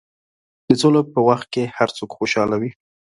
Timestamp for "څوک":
1.97-2.09